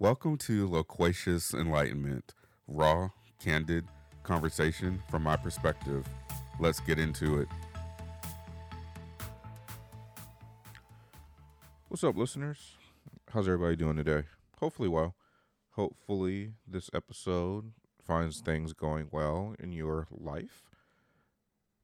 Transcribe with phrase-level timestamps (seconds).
[0.00, 2.32] Welcome to Loquacious Enlightenment,
[2.66, 3.84] raw, candid
[4.22, 6.06] conversation from my perspective.
[6.58, 7.48] Let's get into it.
[11.88, 12.78] What's up, listeners?
[13.28, 14.22] How's everybody doing today?
[14.58, 15.16] Hopefully, well.
[15.72, 17.72] Hopefully, this episode
[18.02, 20.62] finds things going well in your life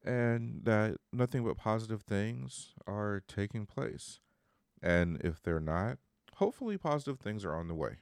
[0.02, 4.20] and that nothing but positive things are taking place.
[4.82, 5.98] And if they're not,
[6.36, 7.98] hopefully, positive things are on the way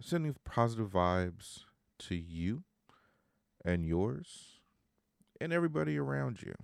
[0.00, 1.60] sending positive vibes
[1.98, 2.64] to you
[3.64, 4.60] and yours
[5.40, 6.54] and everybody around you.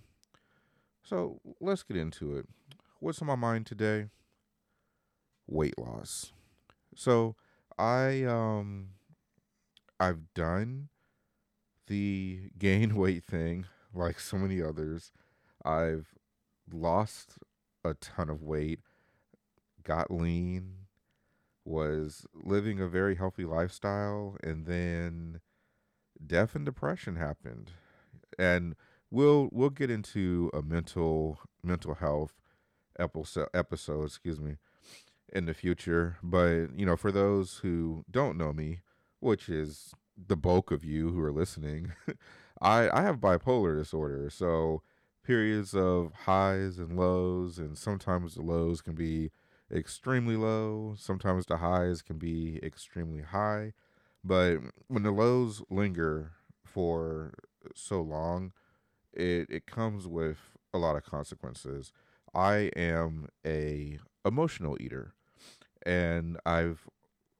[1.02, 2.46] So let's get into it.
[2.98, 4.06] What's on my mind today?
[5.46, 6.32] Weight loss.
[6.94, 7.36] So
[7.78, 8.88] I um
[10.00, 10.88] I've done
[11.86, 15.12] the gain weight thing like so many others.
[15.64, 16.14] I've
[16.70, 17.38] lost
[17.84, 18.80] a ton of weight,
[19.84, 20.85] got lean,
[21.66, 25.40] was living a very healthy lifestyle and then
[26.24, 27.72] death and depression happened.
[28.38, 28.76] And
[29.10, 32.34] we'll we'll get into a mental mental health
[32.98, 34.56] episode episode excuse me
[35.32, 36.16] in the future.
[36.22, 38.80] But you know for those who don't know me
[39.20, 41.92] which is the bulk of you who are listening
[42.60, 44.30] i i have bipolar disorder.
[44.30, 44.82] So
[45.24, 49.32] periods of highs and lows and sometimes the lows can be
[49.74, 50.94] extremely low.
[50.98, 53.72] Sometimes the highs can be extremely high.
[54.24, 56.32] But when the lows linger
[56.64, 57.34] for
[57.74, 58.52] so long,
[59.12, 60.38] it, it comes with
[60.74, 61.92] a lot of consequences.
[62.34, 65.14] I am a emotional eater
[65.84, 66.88] and I've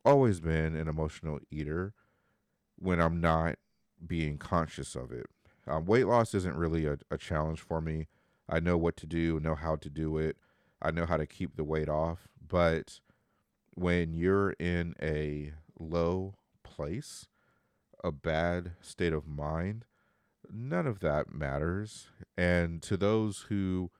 [0.04, 1.92] always been an emotional eater
[2.78, 3.56] when I'm not
[4.06, 5.26] being conscious of it.
[5.66, 8.06] Um, weight loss isn't really a, a challenge for me.
[8.48, 10.36] I know what to do, know how to do it.
[10.80, 12.28] I know how to keep the weight off.
[12.46, 13.00] But
[13.74, 17.26] when you're in a low place,
[18.04, 19.84] a bad state of mind,
[20.50, 22.08] none of that matters.
[22.36, 23.90] And to those who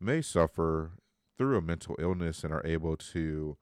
[0.00, 0.92] may suffer
[1.36, 3.56] through a mental illness and are able to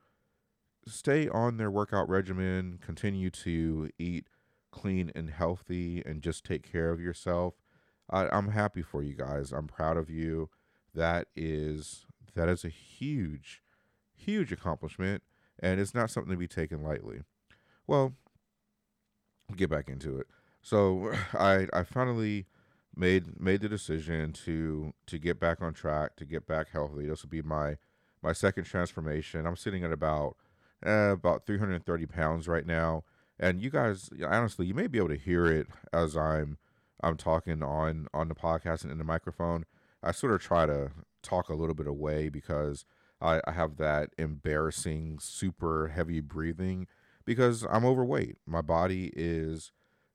[0.87, 4.27] stay on their workout regimen, continue to eat
[4.71, 7.55] clean and healthy, and just take care of yourself,
[8.11, 9.53] I, am happy for you guys.
[9.53, 10.51] I'm proud of you.
[10.95, 13.63] That is that is a huge,
[14.15, 15.23] huge accomplishment,
[15.59, 17.21] and it's not something to be taken lightly.
[17.87, 18.15] Well,
[19.57, 20.27] get back into it.
[20.63, 22.47] So I I finally
[22.97, 27.07] made made the decision to to get back on track, to get back healthy.
[27.07, 27.77] This will be my
[28.23, 29.47] my second transformation.
[29.47, 30.37] I'm sitting at about
[30.85, 33.05] uh, about 330 pounds right now,
[33.39, 36.59] and you guys, honestly, you may be able to hear it as I'm
[37.03, 39.65] I'm talking on on the podcast and in the microphone.
[40.05, 40.91] I sort of try to
[41.23, 42.85] talk a little bit away because
[43.21, 46.87] I, I have that embarrassing, super heavy breathing
[47.25, 48.37] because I'm overweight.
[48.47, 49.73] My body is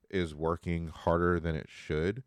[0.09, 2.23] is working harder than it should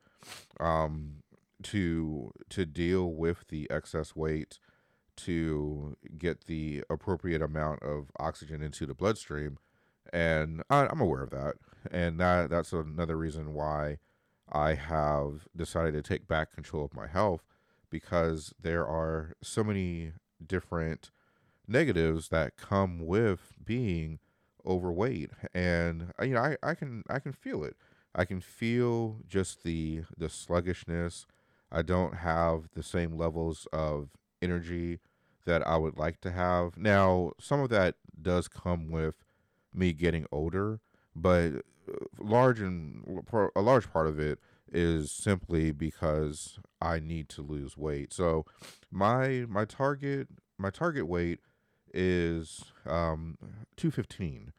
[0.60, 1.22] um,
[1.62, 4.58] to to deal with the excess weight
[5.14, 9.58] to get the appropriate amount of oxygen into the bloodstream
[10.12, 11.54] and I, am aware of that
[11.90, 13.98] and that that's another reason why
[14.50, 17.42] I have decided to take back control of my health
[17.92, 20.14] because there are so many
[20.44, 21.12] different
[21.68, 24.18] negatives that come with being
[24.66, 27.76] overweight and uh, you know I, I can I can feel it.
[28.14, 31.26] I can feel just the the sluggishness.
[31.70, 34.10] I don't have the same levels of
[34.42, 35.00] energy
[35.46, 36.76] that I would like to have.
[36.76, 39.16] Now, some of that does come with
[39.74, 40.80] me getting older,
[41.16, 41.52] but
[41.88, 43.24] uh, large and
[43.56, 44.38] a large part of it
[44.72, 48.12] is simply because I need to lose weight.
[48.12, 48.46] So
[48.90, 50.28] my my target
[50.58, 51.40] my target weight
[51.92, 53.36] is um
[53.76, 54.52] 215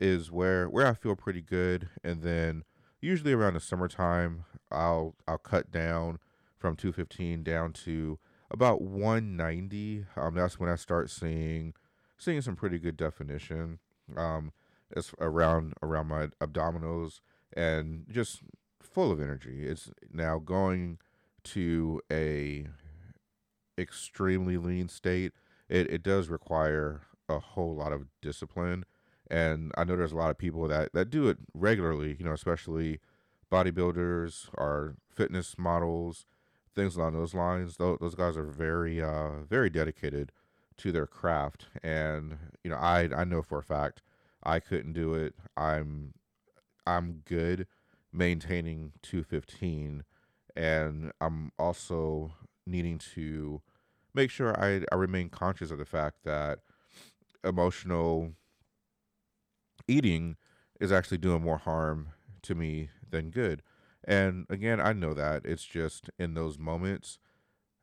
[0.00, 2.64] is where where I feel pretty good and then
[3.00, 6.18] usually around the summertime I'll I'll cut down
[6.56, 8.18] from 215 down to
[8.50, 11.74] about 190 um that's when I start seeing
[12.18, 13.80] seeing some pretty good definition
[14.16, 14.52] um
[14.90, 17.20] it's around around my abdominals
[17.52, 18.42] and just
[18.90, 19.66] full of energy.
[19.66, 20.98] It's now going
[21.44, 22.66] to a
[23.78, 25.32] extremely lean state.
[25.68, 28.84] It it does require a whole lot of discipline,
[29.30, 32.16] and I know there's a lot of people that that do it regularly.
[32.18, 33.00] You know, especially
[33.50, 36.26] bodybuilders or fitness models,
[36.74, 37.76] things along those lines.
[37.76, 40.32] Those, those guys are very uh very dedicated
[40.78, 44.02] to their craft, and you know, I I know for a fact
[44.42, 45.34] I couldn't do it.
[45.56, 46.14] I'm
[46.86, 47.66] I'm good
[48.12, 50.04] maintaining 215
[50.56, 52.32] and I'm also
[52.66, 53.62] needing to
[54.14, 56.60] make sure I, I remain conscious of the fact that
[57.44, 58.32] emotional
[59.88, 60.36] eating
[60.80, 62.08] is actually doing more harm
[62.42, 63.62] to me than good.
[64.04, 67.18] And again, I know that it's just in those moments,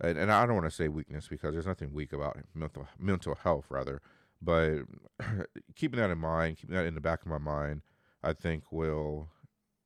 [0.02, 3.36] and, and I don't want to say weakness because there's nothing weak about mental mental
[3.36, 4.02] health, rather.
[4.42, 4.80] But
[5.76, 7.82] keeping that in mind, keeping that in the back of my mind,
[8.24, 9.30] I think will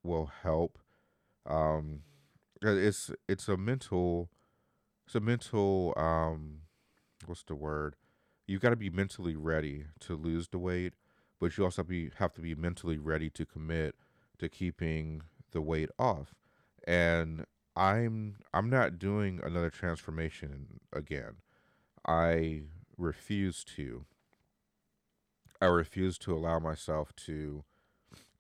[0.04, 0.80] will help.
[1.46, 2.02] Um,
[2.62, 4.30] it's it's a mental,
[5.06, 5.94] it's a mental.
[5.98, 6.62] Um,
[7.26, 7.96] what's the word?
[8.48, 10.94] You've got to be mentally ready to lose the weight,
[11.40, 13.96] but you also be have to be mentally ready to commit
[14.40, 15.22] to keeping
[15.52, 16.34] the weight off.
[16.86, 17.46] And
[17.76, 21.38] I'm I'm not doing another transformation again.
[22.06, 22.64] I
[22.98, 24.06] refuse to.
[25.62, 27.64] I refuse to allow myself to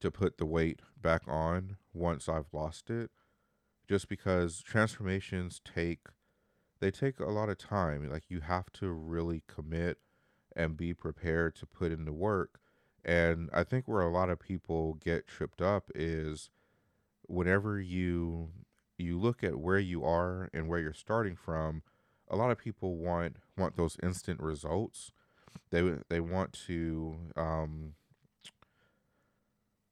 [0.01, 3.11] to put the weight back on once I've lost it
[3.87, 6.07] just because transformations take
[6.79, 9.99] they take a lot of time like you have to really commit
[10.55, 12.59] and be prepared to put in the work
[13.03, 16.49] and I think where a lot of people get tripped up is
[17.27, 18.49] whenever you
[18.97, 21.81] you look at where you are and where you're starting from,
[22.29, 25.11] a lot of people want want those instant results.
[25.71, 27.93] They they want to um,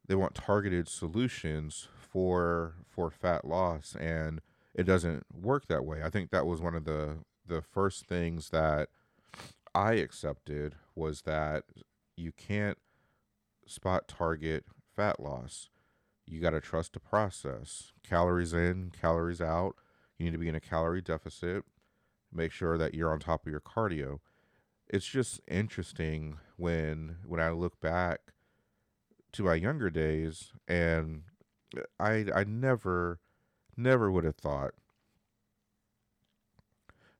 [0.09, 4.41] they want targeted solutions for for fat loss, and
[4.73, 6.01] it doesn't work that way.
[6.03, 8.89] I think that was one of the the first things that
[9.73, 11.63] I accepted was that
[12.17, 12.79] you can't
[13.67, 14.65] spot target
[14.95, 15.69] fat loss.
[16.25, 17.91] You got to trust the process.
[18.03, 19.75] Calories in, calories out.
[20.17, 21.63] You need to be in a calorie deficit.
[22.33, 24.19] Make sure that you're on top of your cardio.
[24.87, 28.33] It's just interesting when when I look back
[29.31, 31.23] to my younger days and
[31.99, 33.19] I I never
[33.77, 34.73] never would have thought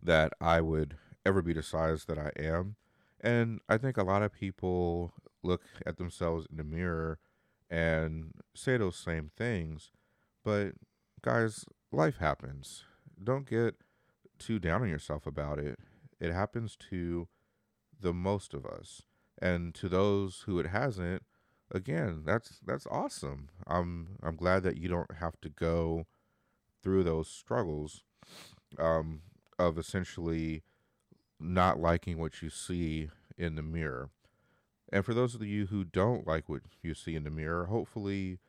[0.01, 2.75] that I would ever be the size that I am.
[3.21, 5.13] And I think a lot of people
[5.43, 7.19] look at themselves in the mirror
[7.69, 9.91] and say those same things.
[10.43, 10.73] But
[11.21, 12.83] guys, life happens.
[13.21, 13.75] Don't get
[14.37, 15.79] too down on yourself about it.
[16.19, 17.27] It happens to
[17.99, 19.03] the most of us.
[19.41, 21.23] And to those who it hasn't,
[21.71, 23.49] again, that's that's awesome.
[23.67, 26.05] I'm I'm glad that you don't have to go
[26.81, 28.03] through those struggles
[28.77, 29.21] um,
[29.57, 30.63] of essentially
[31.39, 34.09] not liking what you see in the mirror.
[34.91, 38.39] And for those of you who don't like what you see in the mirror, hopefully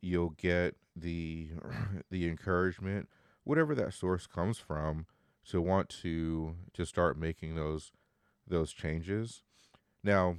[0.00, 1.48] you'll get the
[2.10, 3.08] the encouragement,
[3.44, 5.06] whatever that source comes from,
[5.48, 7.92] to want to to start making those
[8.46, 9.42] those changes.
[10.02, 10.36] Now,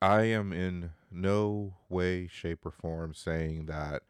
[0.00, 4.02] I am in no way, shape, or form saying that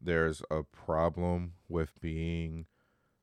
[0.00, 2.66] there's a problem with being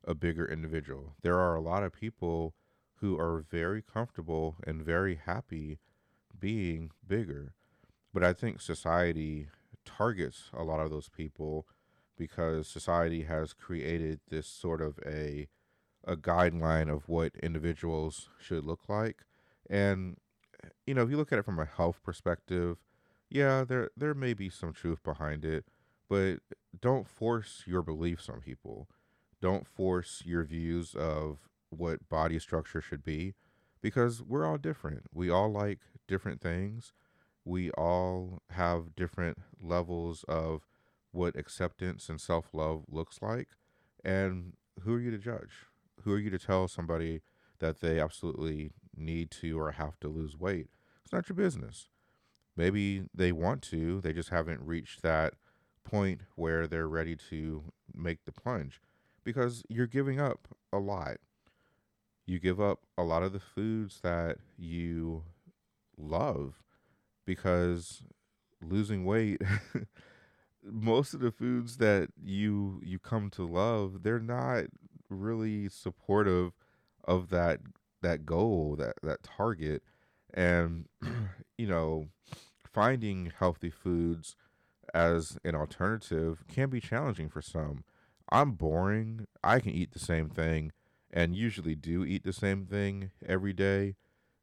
[0.04, 1.16] a bigger individual.
[1.22, 2.56] There are a lot of people
[2.96, 5.80] who are very comfortable and very happy
[6.40, 7.54] being bigger.
[8.14, 9.48] But I think society
[9.86, 11.68] targets a lot of those people
[12.18, 15.48] because society has created this sort of a
[16.04, 19.24] a guideline of what individuals should look like.
[19.70, 20.18] And
[20.86, 22.78] you know, if you look at it from a health perspective,
[23.30, 25.66] yeah, there there may be some truth behind it,
[26.10, 26.38] but
[26.80, 28.88] don't force your beliefs on people.
[29.42, 33.34] Don't force your views of what body structure should be
[33.82, 35.04] because we're all different.
[35.14, 36.94] We all like different things.
[37.44, 40.68] We all have different levels of
[41.12, 43.50] what acceptance and self love looks like.
[44.04, 45.52] And who are you to judge?
[46.04, 47.22] Who are you to tell somebody
[47.60, 50.68] that they absolutely need to or have to lose weight?
[51.04, 51.90] It's not your business.
[52.56, 55.34] Maybe they want to, they just haven't reached that
[55.84, 58.82] point where they're ready to make the plunge
[59.24, 61.18] because you're giving up a lot
[62.26, 65.24] you give up a lot of the foods that you
[65.98, 66.64] love
[67.26, 68.04] because
[68.62, 69.42] losing weight
[70.64, 74.66] most of the foods that you you come to love they're not
[75.10, 76.54] really supportive
[77.04, 77.60] of that
[78.02, 79.84] that goal that that target
[80.34, 80.86] and
[81.58, 82.08] you know
[82.64, 84.36] finding healthy foods
[84.94, 87.84] as an alternative can be challenging for some
[88.30, 90.72] i'm boring i can eat the same thing
[91.14, 93.96] and usually do eat the same thing every day,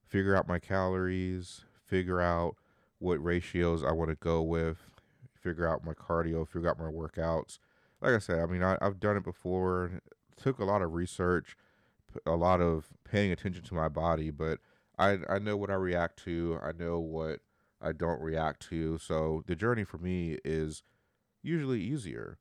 [0.07, 2.57] figure out my calories, figure out
[2.99, 4.79] what ratios I want to go with,
[5.41, 7.59] figure out my cardio, figure out my workouts.
[8.01, 10.01] Like I said, I mean, I, I've done it before,
[10.37, 11.57] took a lot of research,
[12.27, 14.59] a lot of paying attention to my body, but
[14.99, 17.41] I, I know what I react to, I know what
[17.81, 18.99] I don't react to.
[18.99, 20.83] So the journey for me is
[21.43, 22.39] usually easier.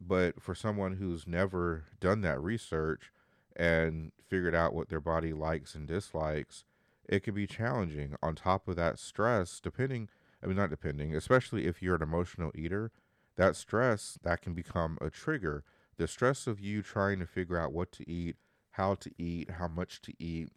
[0.00, 3.10] But for someone who's never done that research,
[3.58, 6.64] and figured out what their body likes and dislikes,
[7.08, 8.14] it can be challenging.
[8.22, 10.08] On top of that stress, depending
[10.42, 12.92] I mean, not depending, especially if you're an emotional eater,
[13.36, 15.64] that stress that can become a trigger.
[15.96, 18.36] The stress of you trying to figure out what to eat,
[18.78, 20.50] how to eat, how much to eat,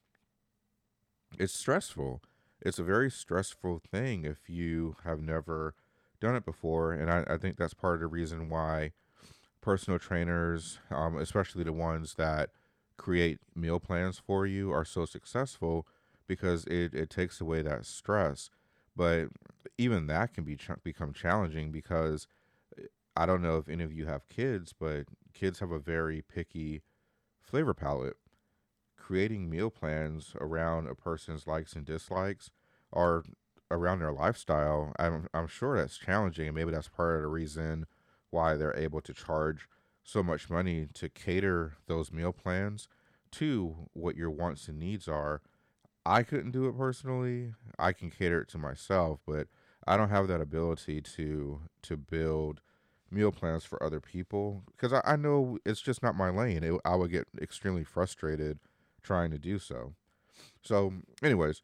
[1.37, 2.21] it's stressful.
[2.61, 5.73] It's a very stressful thing if you have never
[6.19, 6.93] done it before.
[6.93, 8.91] And I, I think that's part of the reason why
[9.61, 12.51] personal trainers, um, especially the ones that
[12.97, 15.87] create meal plans for you, are so successful
[16.27, 18.49] because it, it takes away that stress.
[18.95, 19.29] But
[19.77, 22.27] even that can be ch- become challenging because
[22.77, 22.83] eh,
[23.15, 26.83] I don't know if any of you have kids, but kids have a very picky
[27.51, 28.15] flavor palette.
[28.98, 32.50] Creating meal plans around a person's likes and dislikes
[32.91, 33.25] or
[33.70, 37.86] around their lifestyle, I'm I'm sure that's challenging, and maybe that's part of the reason
[38.29, 39.67] why they're able to charge
[40.03, 42.88] so much money to cater those meal plans
[43.31, 45.41] to what your wants and needs are.
[46.05, 47.53] I couldn't do it personally.
[47.77, 49.48] I can cater it to myself, but
[49.86, 52.62] I don't have that ability to to build
[53.11, 56.63] meal plans for other people because I, I know it's just not my lane.
[56.63, 58.59] It, I would get extremely frustrated
[59.03, 59.93] trying to do so.
[60.61, 61.61] So, anyways,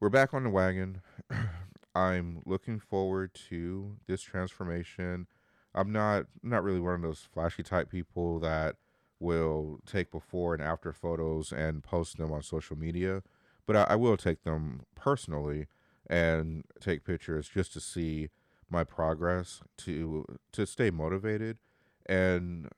[0.00, 1.00] we're back on the wagon.
[1.94, 5.26] I'm looking forward to this transformation.
[5.74, 8.76] I'm not not really one of those flashy type people that
[9.20, 13.22] will take before and after photos and post them on social media,
[13.66, 15.66] but I, I will take them personally
[16.10, 18.30] and take pictures just to see
[18.72, 21.58] my progress to to stay motivated
[22.06, 22.68] and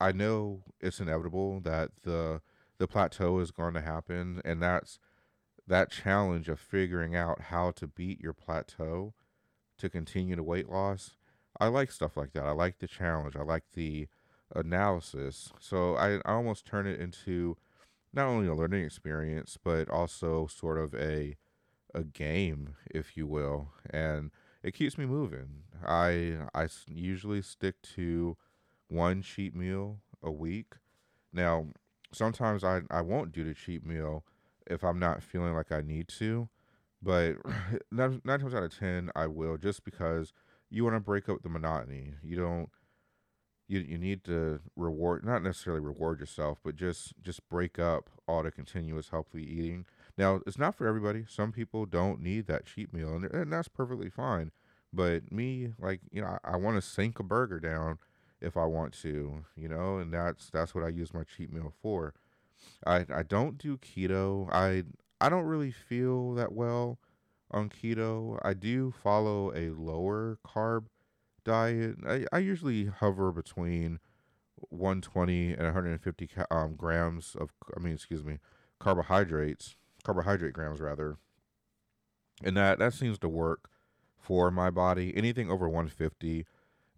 [0.00, 2.40] I know it's inevitable that the
[2.78, 4.98] the plateau is going to happen and that's
[5.66, 9.12] that challenge of figuring out how to beat your plateau
[9.78, 11.16] to continue to weight loss.
[11.58, 12.44] I like stuff like that.
[12.44, 13.36] I like the challenge.
[13.36, 14.08] I like the
[14.54, 15.52] analysis.
[15.58, 17.56] So I, I almost turn it into
[18.12, 21.36] not only a learning experience, but also sort of a
[21.92, 24.30] a game, if you will, and
[24.62, 25.64] it keeps me moving.
[25.86, 28.36] I I usually stick to
[28.88, 30.74] one cheat meal a week.
[31.32, 31.68] Now,
[32.12, 34.24] sometimes I I won't do the cheat meal
[34.66, 36.48] if I'm not feeling like I need to,
[37.02, 37.36] but
[37.92, 40.32] nine, nine times out of ten I will just because
[40.68, 42.14] you want to break up the monotony.
[42.22, 42.68] You don't
[43.68, 48.42] you you need to reward not necessarily reward yourself, but just just break up all
[48.42, 49.86] the continuous healthy eating
[50.20, 51.24] now, it's not for everybody.
[51.26, 54.52] Some people don't need that cheat meal, and, and that's perfectly fine.
[54.92, 57.98] But me, like you know, I, I want to sink a burger down
[58.38, 61.72] if I want to, you know, and that's that's what I use my cheat meal
[61.80, 62.12] for.
[62.86, 64.52] I I don't do keto.
[64.52, 64.84] I
[65.22, 66.98] I don't really feel that well
[67.50, 68.38] on keto.
[68.42, 70.84] I do follow a lower carb
[71.44, 71.96] diet.
[72.06, 74.00] I, I usually hover between
[74.68, 78.38] 120 and 150 um, grams of I mean, excuse me,
[78.78, 81.16] carbohydrates carbohydrate grams rather.
[82.42, 83.70] And that that seems to work
[84.18, 85.12] for my body.
[85.16, 86.46] Anything over 150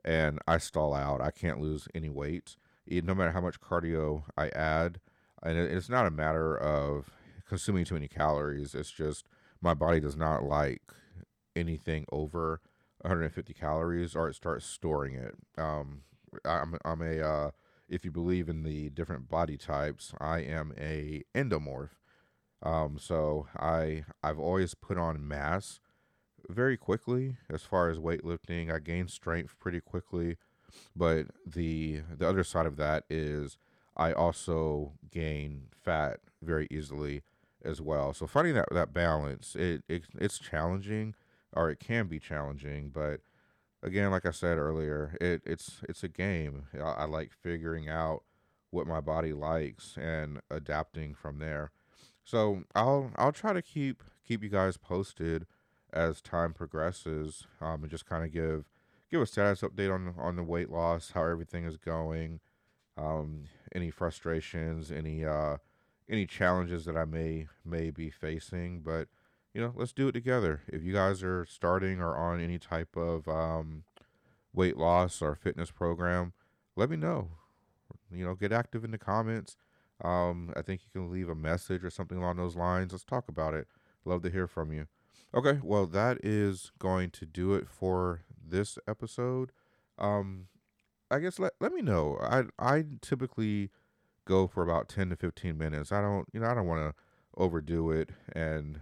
[0.04, 1.20] and I stall out.
[1.20, 2.56] I can't lose any weight.
[2.86, 5.00] No matter how much cardio I add,
[5.42, 7.10] and it's not a matter of
[7.48, 8.74] consuming too many calories.
[8.74, 9.26] It's just
[9.60, 10.82] my body does not like
[11.54, 12.60] anything over
[13.02, 15.34] 150 calories, or it starts storing it.
[15.56, 16.02] Um,
[16.44, 17.50] I'm I'm a uh,
[17.88, 21.90] if you believe in the different body types, I am a endomorph.
[22.62, 25.80] Um, so I I've always put on mass
[26.48, 28.72] very quickly as far as weightlifting.
[28.72, 30.36] I gain strength pretty quickly,
[30.94, 33.58] but the the other side of that is
[33.96, 37.22] I also gain fat very easily
[37.64, 38.12] as well.
[38.12, 41.14] So finding that that balance, it, it it's challenging
[41.52, 43.20] or it can be challenging, but
[43.82, 46.66] again, like I said earlier, it it's it's a game.
[46.74, 48.22] I, I like figuring out
[48.70, 51.70] what my body likes and adapting from there.
[52.24, 55.46] So I'll I'll try to keep keep you guys posted
[55.92, 58.64] as time progresses, um, and just kind of give
[59.10, 62.40] give a status update on on the weight loss, how everything is going,
[62.96, 65.56] um, any frustrations, any uh,
[66.08, 68.80] any challenges that I may may be facing.
[68.80, 69.08] But
[69.52, 70.62] you know, let's do it together.
[70.68, 73.84] If you guys are starting or on any type of um,
[74.54, 76.32] weight loss or fitness program,
[76.76, 77.32] let me know.
[78.10, 79.56] You know, get active in the comments.
[80.02, 82.92] Um, I think you can leave a message or something along those lines.
[82.92, 83.68] Let's talk about it.
[84.04, 84.86] Love to hear from you.
[85.34, 89.52] Okay, well, that is going to do it for this episode.
[89.98, 90.48] Um,
[91.10, 92.18] I guess let let me know.
[92.20, 93.70] I I typically
[94.26, 95.92] go for about ten to fifteen minutes.
[95.92, 96.94] I don't you know I don't want to
[97.36, 98.80] overdo it and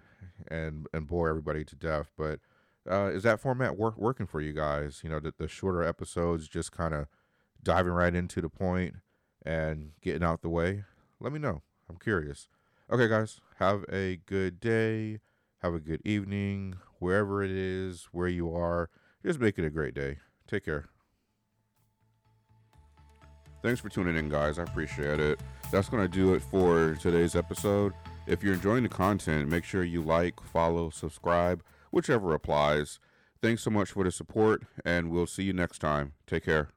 [0.48, 2.10] and and bore everybody to death.
[2.16, 2.40] But
[2.90, 5.00] uh, is that format work working for you guys?
[5.04, 7.06] You know, the, the shorter episodes, just kind of
[7.62, 8.94] diving right into the point
[9.44, 10.84] and getting out the way
[11.20, 11.62] let me know.
[11.88, 12.48] I'm curious.
[12.90, 15.20] Okay, guys, have a good day.
[15.62, 18.88] Have a good evening, wherever it is, where you are.
[19.24, 20.18] Just make it a great day.
[20.48, 20.88] Take care.
[23.62, 24.58] Thanks for tuning in, guys.
[24.58, 25.38] I appreciate it.
[25.70, 27.92] That's going to do it for today's episode.
[28.26, 32.98] If you're enjoying the content, make sure you like, follow, subscribe, whichever applies.
[33.42, 36.12] Thanks so much for the support, and we'll see you next time.
[36.26, 36.70] Take care.